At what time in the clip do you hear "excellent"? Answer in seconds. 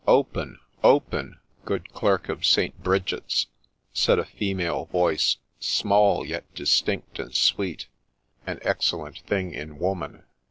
8.63-9.19